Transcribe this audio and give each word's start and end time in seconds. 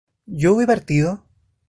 ¿yo 0.25 0.55
hube 0.55 0.65
partido? 0.65 1.23